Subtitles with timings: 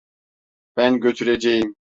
[0.77, 1.75] Ben götüreceğim.